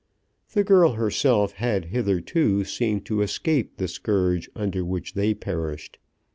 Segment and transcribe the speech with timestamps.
[0.53, 5.99] The girl herself had hitherto seemed to escape the scourge under which they perished.